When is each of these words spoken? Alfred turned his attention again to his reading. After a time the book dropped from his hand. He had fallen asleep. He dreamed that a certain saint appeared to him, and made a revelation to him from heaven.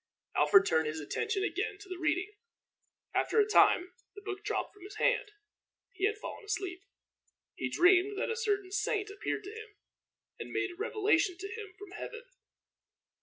Alfred 0.35 0.65
turned 0.65 0.87
his 0.87 0.99
attention 0.99 1.43
again 1.43 1.77
to 1.77 1.87
his 1.89 1.99
reading. 1.99 2.31
After 3.13 3.39
a 3.39 3.45
time 3.45 3.93
the 4.15 4.21
book 4.23 4.43
dropped 4.43 4.73
from 4.73 4.81
his 4.81 4.95
hand. 4.95 5.29
He 5.93 6.07
had 6.07 6.17
fallen 6.17 6.43
asleep. 6.43 6.81
He 7.53 7.69
dreamed 7.69 8.17
that 8.17 8.31
a 8.31 8.35
certain 8.35 8.71
saint 8.71 9.11
appeared 9.11 9.43
to 9.43 9.51
him, 9.53 9.75
and 10.39 10.51
made 10.51 10.71
a 10.71 10.75
revelation 10.75 11.37
to 11.37 11.47
him 11.53 11.75
from 11.77 11.91
heaven. 11.91 12.23